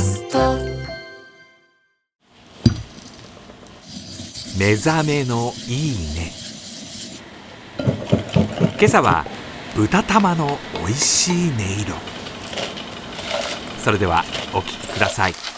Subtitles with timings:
[0.00, 0.56] スト。
[4.58, 6.32] 目覚めのいいね。
[8.78, 9.24] 今朝は
[9.76, 11.94] 豚玉の美味しい音色。
[13.82, 15.57] それではお聴きください。